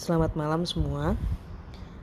[0.00, 1.12] Selamat malam semua.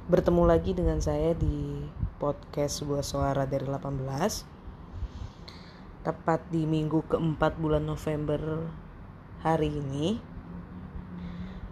[0.06, 1.82] Bertemu lagi dengan saya di
[2.22, 6.06] podcast sebuah suara dari 18.
[6.06, 8.70] Tepat di minggu keempat bulan November
[9.42, 10.22] hari ini,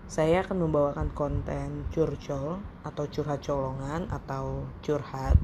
[0.09, 5.37] saya akan membawakan konten curcol atau curhat colongan atau curhat.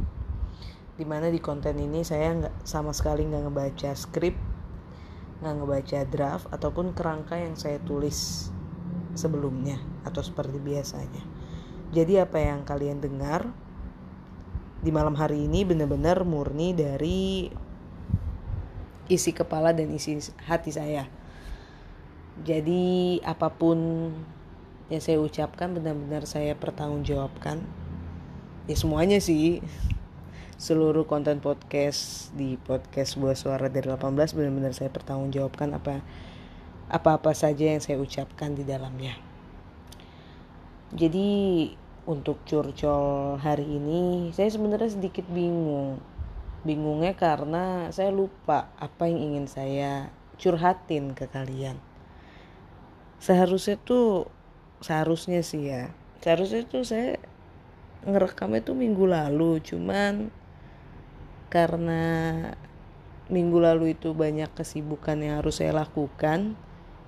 [0.98, 4.34] Di mana di konten ini saya nggak sama sekali nggak ngebaca skrip,
[5.46, 8.50] nggak ngebaca draft ataupun kerangka yang saya tulis
[9.14, 11.24] sebelumnya atau seperti biasanya.
[11.92, 13.52] Jadi apa yang kalian dengar
[14.82, 17.52] di malam hari ini benar-benar murni dari
[19.12, 21.06] isi kepala dan isi hati saya.
[22.42, 24.10] Jadi apa pun
[24.88, 27.62] yang saya ucapkan benar-benar saya pertanggungjawabkan.
[28.66, 29.60] Ya semuanya sih.
[30.62, 36.06] Seluruh konten podcast di podcast Buah Suara dari 18 benar-benar saya pertanggungjawabkan apa
[36.92, 39.16] apa-apa saja yang saya ucapkan di dalamnya.
[40.92, 41.72] Jadi
[42.04, 46.04] untuk curcol hari ini saya sebenarnya sedikit bingung.
[46.68, 51.80] Bingungnya karena saya lupa apa yang ingin saya curhatin ke kalian.
[53.24, 54.28] Seharusnya tuh
[54.84, 55.96] seharusnya sih ya.
[56.20, 57.18] Seharusnya tuh saya
[58.06, 60.34] ngerekamnya tuh minggu lalu, cuman
[61.54, 62.04] karena
[63.32, 66.60] minggu lalu itu banyak kesibukan yang harus saya lakukan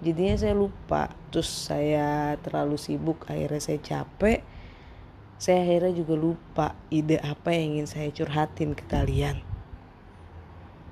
[0.04, 1.08] jadinya saya lupa.
[1.32, 4.44] Terus saya terlalu sibuk akhirnya saya capek.
[5.40, 9.40] Saya akhirnya juga lupa ide apa yang ingin saya curhatin ke kalian.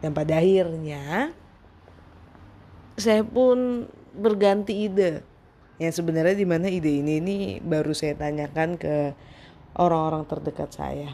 [0.02, 1.36] Dan pada akhirnya
[2.96, 5.22] saya pun berganti ide.
[5.78, 9.14] Yang sebenarnya di mana ide ini ini baru saya tanyakan ke
[9.78, 11.14] orang-orang terdekat saya.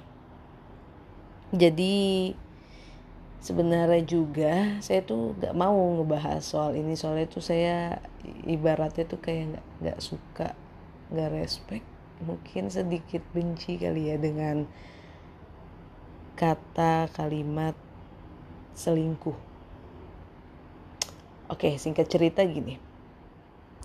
[1.51, 2.31] Jadi
[3.41, 6.97] sebenarnya juga saya tuh gak mau ngebahas soal ini.
[6.97, 8.01] Soalnya tuh saya
[8.45, 10.57] ibaratnya tuh kayak nggak nggak suka
[11.07, 11.87] nggak respect
[12.17, 14.65] mungkin sedikit benci kali ya dengan
[16.37, 17.77] kata kalimat
[18.77, 19.37] selingkuh.
[21.47, 22.77] Oke singkat cerita gini.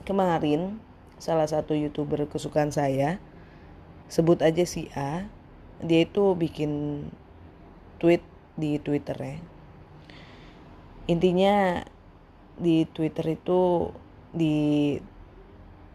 [0.03, 0.83] Kemarin
[1.23, 3.23] salah satu youtuber kesukaan saya
[4.11, 5.31] sebut aja si A
[5.79, 7.07] dia itu bikin
[8.03, 8.23] tweet
[8.59, 9.37] di Twitter ya.
[11.11, 11.83] Intinya
[12.57, 13.91] di Twitter itu
[14.33, 14.97] di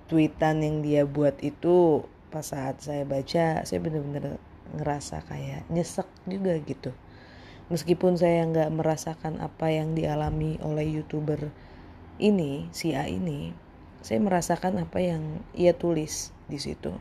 [0.07, 4.39] tweetan yang dia buat itu pas saat saya baca saya bener-bener
[4.75, 6.91] ngerasa kayak nyesek juga gitu
[7.71, 11.51] meskipun saya nggak merasakan apa yang dialami oleh youtuber
[12.19, 13.51] ini si A ini
[14.03, 16.95] saya merasakan apa yang ia tulis di situ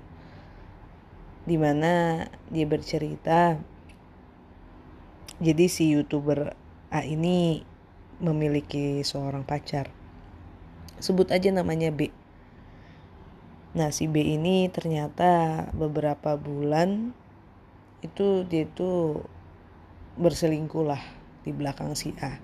[1.46, 3.58] di mana dia bercerita
[5.36, 6.56] jadi si youtuber
[6.88, 7.60] A ini
[8.24, 9.92] memiliki seorang pacar.
[10.96, 12.08] Sebut aja namanya B.
[13.76, 17.12] Nah si B ini ternyata beberapa bulan
[18.00, 19.20] itu dia itu
[20.16, 21.02] berselingkuh lah
[21.44, 22.40] di belakang si A.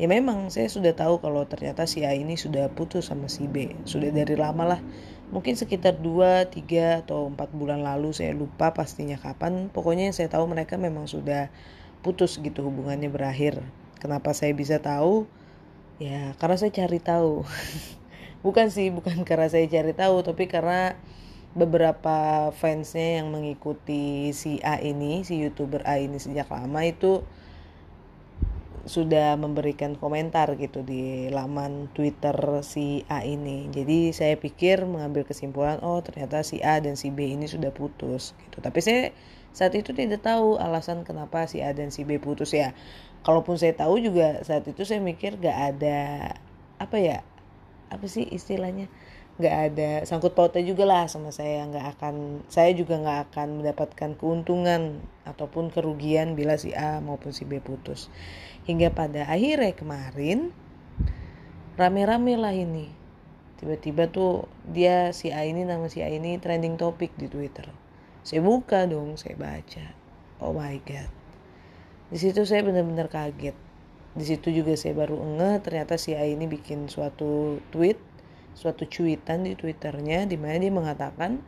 [0.00, 3.76] Ya memang saya sudah tahu kalau ternyata si A ini sudah putus sama si B.
[3.84, 4.80] Sudah dari lama lah.
[5.28, 9.68] Mungkin sekitar 2, 3 atau 4 bulan lalu saya lupa pastinya kapan.
[9.68, 11.52] Pokoknya yang saya tahu mereka memang sudah
[12.04, 13.64] putus gitu hubungannya berakhir.
[13.96, 15.24] Kenapa saya bisa tahu?
[15.96, 17.48] Ya karena saya cari tahu.
[18.44, 21.00] bukan sih, bukan karena saya cari tahu, tapi karena
[21.56, 27.24] beberapa fansnya yang mengikuti si A ini, si youtuber A ini sejak lama itu
[28.84, 33.72] sudah memberikan komentar gitu di laman Twitter si A ini.
[33.72, 38.36] Jadi saya pikir mengambil kesimpulan oh ternyata si A dan si B ini sudah putus
[38.44, 38.60] gitu.
[38.60, 39.02] Tapi saya
[39.54, 42.74] saat itu tidak tahu alasan kenapa si A dan si B putus ya.
[43.22, 46.00] Kalaupun saya tahu juga saat itu saya mikir gak ada
[46.82, 47.22] apa ya
[47.86, 48.90] apa sih istilahnya?
[49.34, 51.62] Nggak ada sangkut pautnya juga lah sama saya.
[51.70, 57.46] Nggak akan saya juga nggak akan mendapatkan keuntungan ataupun kerugian bila si A maupun si
[57.46, 58.10] B putus.
[58.66, 60.50] Hingga pada akhirnya kemarin
[61.78, 62.90] rame-rame lah ini.
[63.62, 67.83] Tiba-tiba tuh dia si A ini nama si A ini trending topik di Twitter
[68.24, 69.84] saya buka dong saya baca.
[70.40, 71.12] Oh my god.
[72.08, 73.52] Di situ saya benar-benar kaget.
[74.16, 78.00] Di situ juga saya baru ngeh ternyata si A ini bikin suatu tweet
[78.54, 81.42] suatu cuitan di twitternya di mana dia mengatakan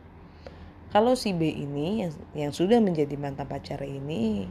[0.91, 4.47] kalau si B ini yang, yang sudah menjadi mantan pacar ini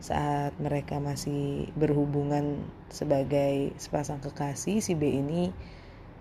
[0.00, 2.60] saat mereka masih berhubungan
[2.92, 5.52] sebagai sepasang kekasih si B ini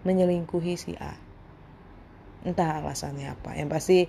[0.08, 1.16] menyelingkuhi si A.
[2.44, 3.56] Entah alasannya apa.
[3.56, 4.00] Yang pasti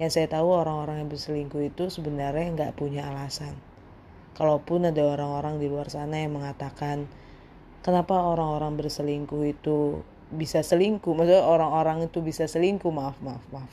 [0.00, 3.52] yang saya tahu orang-orang yang berselingkuh itu sebenarnya nggak punya alasan.
[4.32, 7.04] Kalaupun ada orang-orang di luar sana yang mengatakan
[7.84, 10.00] kenapa orang-orang berselingkuh itu
[10.32, 11.12] bisa selingkuh?
[11.12, 13.68] Maksudnya orang-orang itu bisa selingkuh maaf maaf maaf.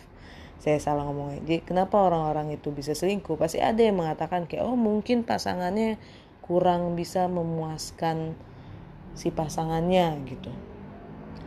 [0.59, 3.39] Saya salah ngomongnya jadi kenapa orang-orang itu bisa selingkuh?
[3.39, 5.95] Pasti ada yang mengatakan kayak oh mungkin pasangannya
[6.43, 8.35] kurang bisa memuaskan
[9.15, 10.51] si pasangannya gitu.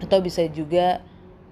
[0.00, 1.04] Atau bisa juga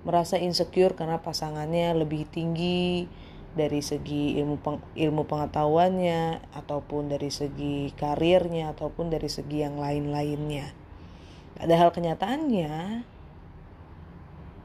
[0.08, 3.04] merasa insecure karena pasangannya lebih tinggi
[3.52, 10.72] dari segi ilmu peng, ilmu pengetahuannya ataupun dari segi karirnya ataupun dari segi yang lain-lainnya.
[11.60, 13.04] Padahal kenyataannya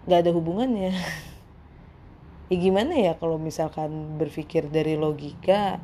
[0.08, 0.96] nggak ada hubungannya.
[2.52, 5.84] ya gimana ya kalau misalkan berpikir dari logika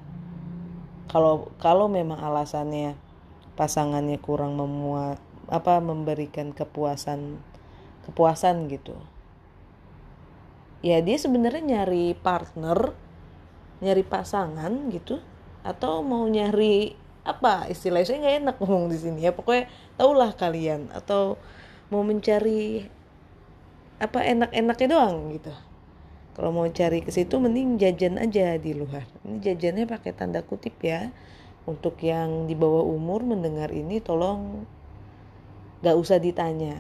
[1.10, 2.94] kalau kalau memang alasannya
[3.58, 5.18] pasangannya kurang memuat
[5.50, 7.42] apa memberikan kepuasan
[8.06, 8.96] kepuasan gitu
[10.80, 12.96] ya dia sebenarnya nyari partner
[13.80, 15.20] nyari pasangan gitu
[15.64, 16.96] atau mau nyari
[17.28, 19.68] apa istilahnya saya nggak enak ngomong di sini ya pokoknya
[20.00, 21.36] tahulah kalian atau
[21.92, 22.88] mau mencari
[24.00, 25.52] apa enak-enaknya doang gitu.
[26.40, 29.04] Kalau mau cari ke situ mending jajan aja di luar.
[29.28, 31.12] Ini jajannya pakai tanda kutip ya.
[31.68, 34.64] Untuk yang di bawah umur mendengar ini tolong
[35.84, 36.80] gak usah ditanya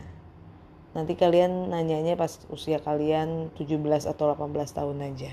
[0.97, 5.31] nanti kalian nanyanya pas usia kalian 17 atau 18 tahun aja.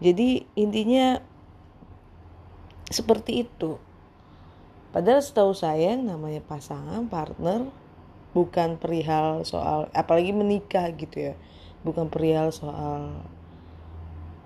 [0.00, 1.20] Jadi intinya
[2.88, 3.76] seperti itu.
[4.92, 7.68] Padahal setahu saya namanya pasangan partner
[8.32, 11.34] bukan perihal soal apalagi menikah gitu ya.
[11.84, 13.12] Bukan perihal soal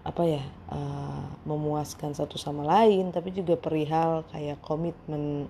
[0.01, 5.45] apa ya uh, memuaskan satu sama lain tapi juga perihal kayak komitmen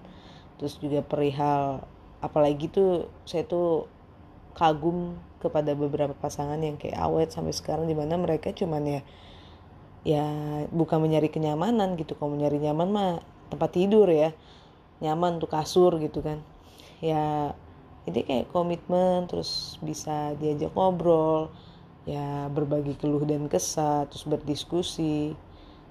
[0.59, 1.87] terus juga perihal
[2.19, 3.87] apalagi tuh saya tuh
[4.61, 9.01] kagum kepada beberapa pasangan yang kayak awet sampai sekarang di mana mereka cuman ya
[10.05, 10.25] ya
[10.69, 12.13] bukan mencari kenyamanan gitu.
[12.21, 13.11] Kalau mencari nyaman mah
[13.49, 14.37] tempat tidur ya
[15.01, 16.45] nyaman tuh kasur gitu kan.
[17.01, 17.57] Ya
[18.05, 21.49] ini kayak komitmen terus bisa diajak ngobrol
[22.05, 25.33] ya berbagi keluh dan kesah terus berdiskusi.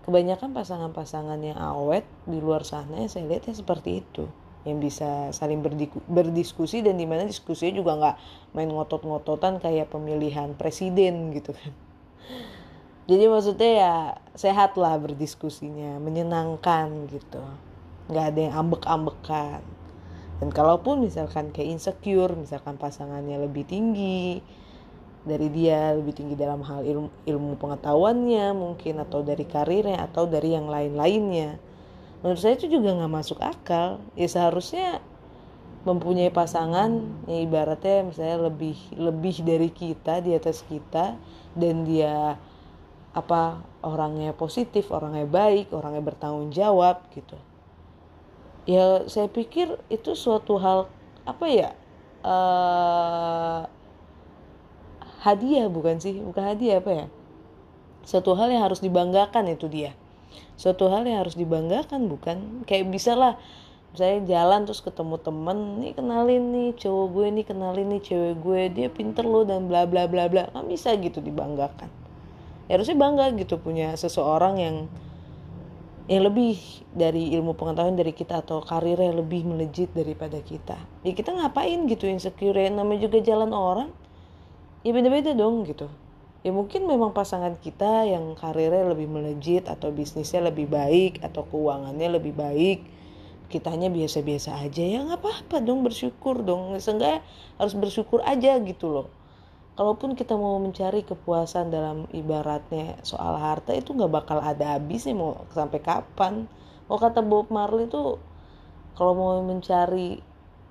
[0.06, 4.30] Kebanyakan pasangan-pasangan yang awet di luar sana saya lihat ya seperti itu
[4.68, 5.64] yang bisa saling
[6.08, 8.16] berdiskusi dan di mana diskusinya juga nggak
[8.56, 11.72] main ngotot-ngototan kayak pemilihan presiden gitu kan.
[13.10, 13.96] Jadi maksudnya ya
[14.38, 17.42] sehat lah berdiskusinya menyenangkan gitu.
[18.12, 19.62] Nggak ada yang ambek-ambekan.
[20.40, 24.40] Dan kalaupun misalkan kayak insecure misalkan pasangannya lebih tinggi
[25.24, 30.56] dari dia lebih tinggi dalam hal ilmu, ilmu pengetahuannya mungkin atau dari karirnya atau dari
[30.56, 31.60] yang lain-lainnya
[32.20, 34.04] menurut saya itu juga nggak masuk akal.
[34.16, 35.00] Ya seharusnya
[35.88, 41.16] mempunyai pasangan yang ibaratnya misalnya lebih lebih dari kita di atas kita
[41.56, 42.36] dan dia
[43.16, 47.40] apa orangnya positif orangnya baik orangnya bertanggung jawab gitu.
[48.68, 50.92] Ya saya pikir itu suatu hal
[51.24, 51.72] apa ya
[52.28, 53.64] uh,
[55.24, 56.20] hadiah bukan sih?
[56.20, 57.06] Bukan hadiah apa ya?
[58.04, 59.96] Suatu hal yang harus dibanggakan itu dia
[60.60, 62.68] suatu hal yang harus dibanggakan bukan?
[62.68, 63.34] Kayak bisa lah
[63.98, 68.62] saya jalan terus ketemu temen nih kenalin nih cowok gue nih kenalin nih cewek gue
[68.70, 70.52] dia pinter loh dan bla bla bla bla.
[70.52, 71.90] Kan bisa gitu dibanggakan.
[72.70, 74.76] Ya harusnya bangga gitu punya seseorang yang
[76.10, 76.58] yang lebih
[76.90, 80.78] dari ilmu pengetahuan dari kita atau karirnya lebih melejit daripada kita.
[81.06, 83.90] Ya kita ngapain gitu insecure namanya juga jalan orang.
[84.82, 85.90] Ya beda beda dong gitu
[86.40, 92.16] ya mungkin memang pasangan kita yang karirnya lebih melejit atau bisnisnya lebih baik atau keuangannya
[92.16, 93.00] lebih baik
[93.50, 96.78] kitanya biasa-biasa aja ya nggak apa-apa dong bersyukur dong.
[96.78, 97.26] Seenggaknya
[97.58, 99.08] harus bersyukur aja gitu loh.
[99.74, 105.50] Kalaupun kita mau mencari kepuasan dalam ibaratnya soal harta itu nggak bakal ada habisnya mau
[105.52, 106.46] sampai kapan.
[106.88, 108.22] Mau kata Bob Marley itu
[108.94, 110.22] kalau mau mencari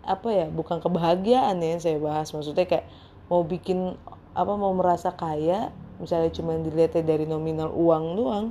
[0.07, 2.31] apa ya bukan kebahagiaan ya saya bahas.
[2.31, 2.87] Maksudnya kayak
[3.27, 3.99] mau bikin
[4.39, 8.47] apa mau merasa kaya misalnya cuma dilihatnya dari nominal uang doang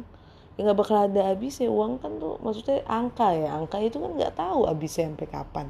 [0.58, 1.70] ya nggak bakal ada habisnya.
[1.70, 3.53] Uang kan tuh maksudnya angka ya.
[3.53, 5.67] Angka itu kan nggak tahu habisnya sampai kapan.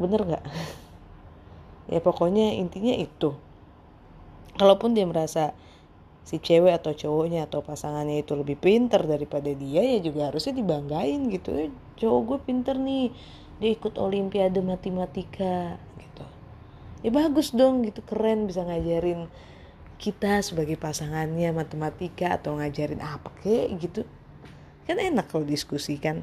[0.00, 0.46] Bener nggak?
[1.86, 3.30] Ya pokoknya intinya itu.
[4.58, 5.54] Kalaupun dia merasa
[6.26, 11.30] si cewek atau cowoknya atau pasangannya itu lebih pinter daripada dia ya juga harusnya dibanggain
[11.30, 11.70] gitu.
[12.02, 13.14] Cowok gue pinter nih
[13.62, 15.78] dia ikut olimpiade matematika
[17.04, 19.28] ya bagus dong gitu keren bisa ngajarin
[19.96, 24.02] kita sebagai pasangannya matematika atau ngajarin apa kayak gitu.
[24.84, 26.20] Kan enak kalau diskusi kan.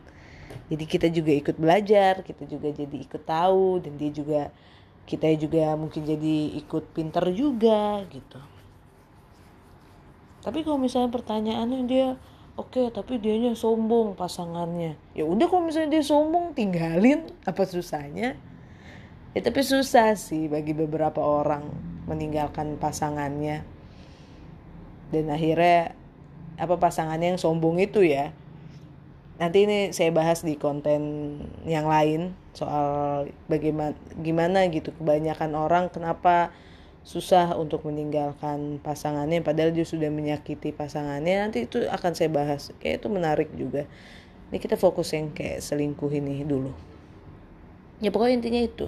[0.69, 4.41] Jadi kita juga ikut belajar kita juga jadi ikut tahu dan dia juga
[5.03, 8.39] kita juga mungkin jadi ikut pinter juga gitu.
[10.45, 12.07] Tapi kalau misalnya pertanyaannya dia
[12.53, 14.95] oke okay, tapi dianya sombong pasangannya.
[15.17, 18.37] Ya udah kalau misalnya dia sombong tinggalin apa susahnya
[19.33, 23.65] ya tapi susah sih bagi beberapa orang meninggalkan pasangannya.
[25.13, 25.93] Dan akhirnya
[26.57, 28.33] apa pasangannya yang sombong itu ya.
[29.41, 31.01] Nanti ini saya bahas di konten
[31.65, 36.53] yang lain soal bagaimana gimana gitu kebanyakan orang kenapa
[37.03, 41.49] susah untuk meninggalkan pasangannya padahal dia sudah menyakiti pasangannya.
[41.49, 42.69] Nanti itu akan saya bahas.
[42.77, 43.89] Kayak itu menarik juga.
[44.53, 46.69] Ini kita fokus yang kayak selingkuh ini dulu.
[48.01, 48.85] Ya pokoknya intinya itu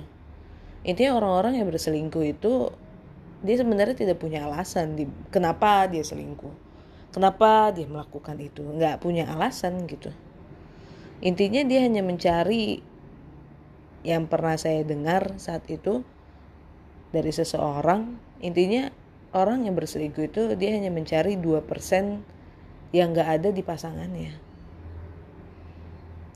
[0.86, 2.70] intinya orang-orang yang berselingkuh itu
[3.42, 6.63] dia sebenarnya tidak punya alasan di kenapa dia selingkuh.
[7.10, 8.62] Kenapa dia melakukan itu?
[8.62, 10.13] Nggak punya alasan gitu.
[11.24, 12.84] Intinya dia hanya mencari
[14.06, 16.06] yang pernah saya dengar saat itu
[17.10, 18.20] dari seseorang.
[18.44, 18.92] Intinya
[19.34, 24.45] orang yang berselingkuh itu dia hanya mencari 2% yang gak ada di pasangannya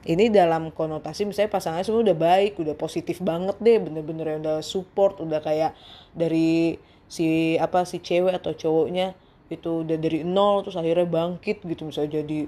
[0.07, 4.63] ini dalam konotasi misalnya pasangannya semua udah baik udah positif banget deh bener-bener yang udah
[4.63, 5.75] support udah kayak
[6.15, 6.79] dari
[7.09, 9.17] si apa si cewek atau cowoknya
[9.49, 11.89] itu udah dari nol terus akhirnya bangkit gitu.
[11.89, 12.45] Misalnya jadi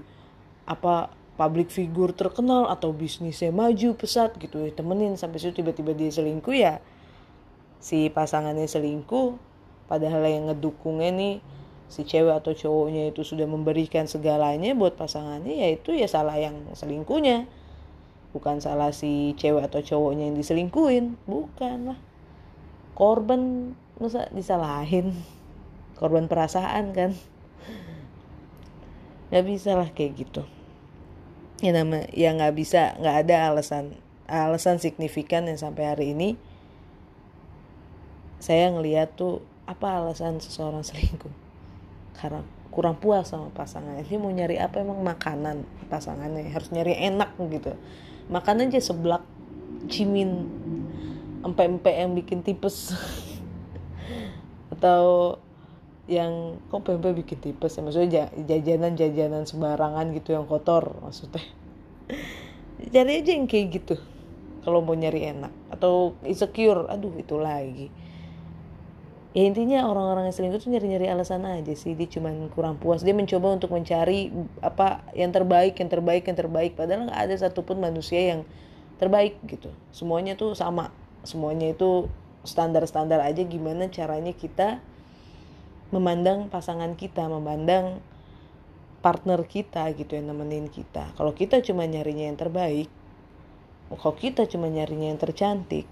[0.69, 4.61] apa public figure terkenal atau bisnisnya maju pesat gitu.
[4.61, 6.77] Ya temenin sampai situ tiba-tiba dia selingkuh ya
[7.81, 9.41] si pasangannya selingkuh
[9.89, 11.35] padahal yang ngedukungnya nih
[11.91, 16.55] si cewek atau cowoknya itu sudah memberikan segalanya buat pasangannya ya itu ya salah yang
[16.71, 17.51] selingkuhnya.
[18.31, 21.19] Bukan salah si cewek atau cowoknya yang diselingkuhin.
[21.27, 21.99] Bukan lah.
[22.95, 25.11] Korban masa disalahin?
[25.99, 27.11] Korban perasaan kan?
[29.35, 30.47] Nggak bisa lah kayak gitu.
[31.59, 33.93] Ya nama ya nggak bisa nggak ada alasan
[34.25, 36.39] alasan signifikan yang sampai hari ini.
[38.41, 41.40] Saya ngeliat tuh apa alasan seseorang selingkuh
[42.21, 44.79] karena kurang puas sama pasangannya dia mau nyari apa?
[44.79, 46.53] Emang makanan pasangannya.
[46.53, 47.73] Harus nyari enak gitu.
[48.29, 49.25] Makan aja seblak
[49.89, 50.45] cimin.
[51.41, 52.93] Empe-empe yang bikin tipes.
[54.73, 55.37] Atau
[56.05, 57.81] yang kok pempe bikin tipes ya?
[57.81, 61.41] Maksudnya jajanan-jajanan sembarangan gitu yang kotor maksudnya.
[62.93, 63.95] Cari aja yang kayak gitu.
[64.61, 65.51] Kalau mau nyari enak.
[65.73, 66.85] Atau insecure.
[66.87, 67.89] Aduh itu lagi
[69.31, 71.95] ya intinya orang-orang yang selingkuh tuh nyari-nyari alasan aja sih.
[71.95, 73.03] Dia cuman kurang puas.
[73.03, 74.27] Dia mencoba untuk mencari
[74.59, 76.75] apa yang terbaik yang terbaik yang terbaik.
[76.75, 78.41] Padahal nggak ada satupun manusia yang
[78.99, 79.71] terbaik gitu.
[79.95, 80.91] Semuanya tuh sama.
[81.23, 82.11] Semuanya itu
[82.43, 84.81] standar-standar aja gimana caranya kita
[85.91, 87.99] memandang pasangan kita, memandang
[89.03, 91.11] partner kita gitu yang nemenin kita.
[91.17, 92.87] Kalau kita cuma nyarinya yang terbaik,
[93.91, 95.83] kalau kita cuma nyarinya yang tercantik,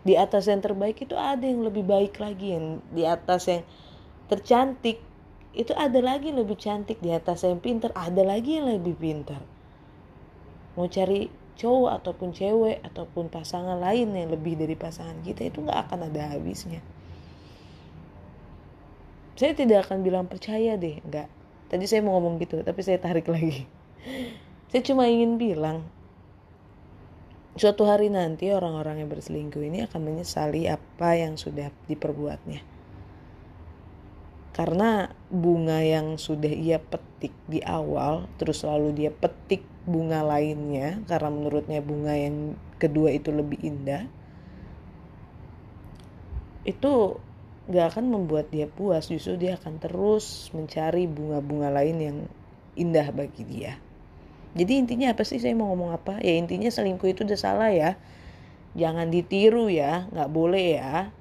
[0.00, 3.62] di atas yang terbaik itu ada yang lebih baik lagi yang di atas yang
[4.32, 5.02] tercantik.
[5.50, 9.42] Itu ada lagi yang lebih cantik di atas yang pintar ada lagi yang lebih pintar.
[10.78, 11.26] Mau cari
[11.58, 16.32] cowok ataupun cewek ataupun pasangan lain yang lebih dari pasangan kita itu nggak akan ada
[16.32, 16.80] habisnya.
[19.36, 21.28] Saya tidak akan bilang percaya deh enggak
[21.70, 23.64] tadi saya mau ngomong gitu tapi saya tarik lagi.
[24.70, 25.82] Saya cuma ingin bilang
[27.58, 32.62] suatu hari nanti orang-orang yang berselingkuh ini akan menyesali apa yang sudah diperbuatnya.
[34.54, 41.30] Karena bunga yang sudah ia petik di awal terus lalu dia petik bunga lainnya karena
[41.32, 44.04] menurutnya bunga yang kedua itu lebih indah
[46.66, 47.16] itu
[47.70, 49.08] gak akan membuat dia puas.
[49.08, 52.18] Justru dia akan terus mencari bunga-bunga lain yang
[52.76, 53.80] indah bagi dia
[54.50, 55.38] jadi intinya apa sih?
[55.38, 56.18] Saya mau ngomong apa?
[56.18, 57.94] Ya intinya selingkuh itu udah salah ya.
[58.74, 61.14] Jangan ditiru ya nggak boleh ya.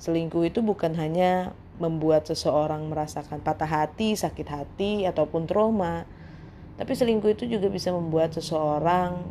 [0.00, 6.08] Selingkuh itu bukan hanya membuat seseorang merasakan patah hati sakit hati ataupun trauma.
[6.80, 9.28] Tapi selingkuh itu juga bisa membuat seseorang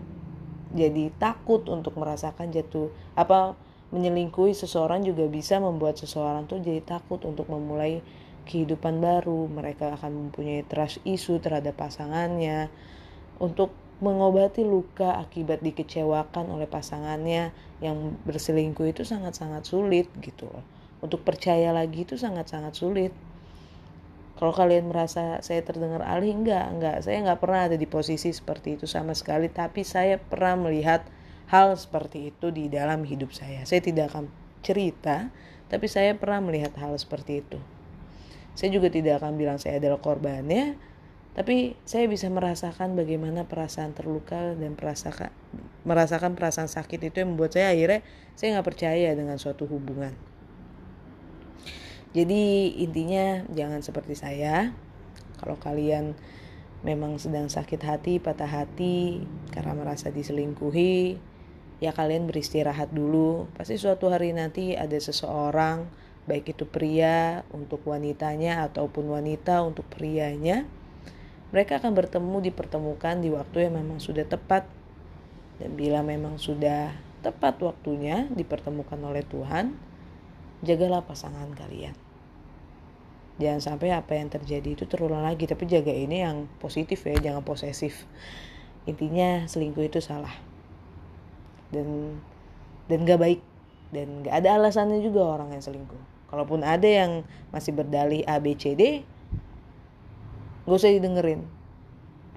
[0.69, 2.93] jadi takut untuk merasakan jatuh.
[3.17, 3.57] Apa
[3.89, 8.05] menyelingkuhi seseorang juga bisa membuat seseorang tuh jadi takut untuk memulai
[8.45, 9.49] kehidupan baru.
[9.49, 12.69] Mereka akan mempunyai trust issue terhadap pasangannya
[13.39, 17.51] untuk mengobati luka akibat dikecewakan oleh pasangannya
[17.83, 20.63] yang berselingkuh itu sangat-sangat sulit gitu loh.
[21.03, 23.11] Untuk percaya lagi itu sangat-sangat sulit.
[24.39, 26.95] Kalau kalian merasa saya terdengar alih, enggak, enggak.
[27.03, 29.51] Saya enggak pernah ada di posisi seperti itu sama sekali.
[29.51, 31.03] Tapi saya pernah melihat
[31.51, 33.67] hal seperti itu di dalam hidup saya.
[33.67, 34.31] Saya tidak akan
[34.63, 35.27] cerita,
[35.67, 37.59] tapi saya pernah melihat hal seperti itu.
[38.55, 40.75] Saya juga tidak akan bilang saya adalah korbannya,
[41.39, 45.31] tapi saya bisa merasakan bagaimana perasaan terluka dan merasakan
[45.87, 48.03] merasakan perasaan sakit itu yang membuat saya akhirnya
[48.35, 50.11] saya nggak percaya dengan suatu hubungan.
[52.11, 54.75] Jadi intinya jangan seperti saya.
[55.39, 56.11] Kalau kalian
[56.83, 59.23] memang sedang sakit hati, patah hati
[59.55, 61.15] karena merasa diselingkuhi,
[61.79, 65.87] ya kalian beristirahat dulu pasti suatu hari nanti ada seseorang
[66.27, 70.67] baik itu pria untuk wanitanya ataupun wanita untuk prianya
[71.49, 74.69] mereka akan bertemu dipertemukan di waktu yang memang sudah tepat.
[75.59, 79.75] Dan bila memang sudah tepat waktunya dipertemukan oleh Tuhan
[80.63, 81.91] jagalah pasangan kalian.
[83.39, 87.43] Jangan sampai apa yang terjadi itu terulang lagi tapi jaga ini yang positif ya jangan
[87.43, 88.07] posesif.
[88.87, 90.35] Intinya selingkuh itu salah.
[91.71, 92.19] Dan
[92.87, 93.41] dan gak baik.
[93.91, 96.03] Dan gak ada alasannya juga orang yang selingkuh.
[96.29, 99.03] Kalaupun ada yang masih berdalih A B C D
[100.69, 101.49] gak usah didengerin.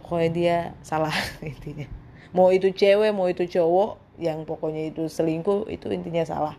[0.00, 1.12] Pokoknya dia salah
[1.44, 1.84] intinya.
[2.32, 6.56] Mau itu cewek mau itu cowok yang pokoknya itu selingkuh itu intinya salah.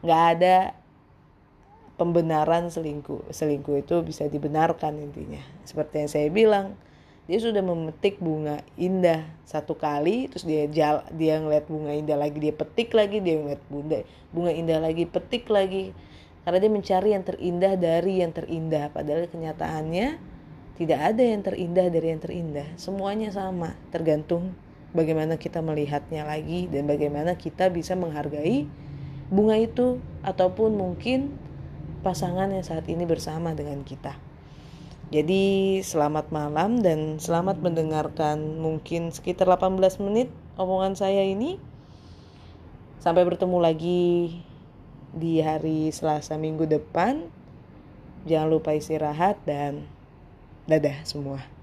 [0.00, 0.56] Nggak ada
[2.00, 3.28] pembenaran selingkuh.
[3.28, 5.40] Selingkuh itu bisa dibenarkan intinya.
[5.68, 6.66] Seperti yang saya bilang
[7.28, 12.38] dia sudah memetik bunga indah satu kali terus dia jal dia ngeliat bunga indah lagi
[12.38, 15.92] dia petik lagi dia ngeliat bunda bunga indah lagi petik lagi.
[16.46, 18.94] Karena dia mencari yang terindah dari yang terindah.
[18.94, 20.35] Padahal kenyataannya
[20.76, 24.52] tidak ada yang terindah dari yang terindah semuanya sama tergantung
[24.92, 28.68] bagaimana kita melihatnya lagi dan bagaimana kita bisa menghargai
[29.28, 31.34] bunga itu ataupun mungkin
[32.06, 34.14] pasangan yang saat ini bersama dengan kita.
[35.10, 41.62] Jadi selamat malam dan selamat mendengarkan mungkin sekitar 18 menit omongan saya ini.
[42.98, 44.42] Sampai bertemu lagi
[45.14, 47.22] di hari Selasa minggu depan.
[48.26, 49.86] Jangan lupa istirahat dan
[50.66, 51.55] dadah semua.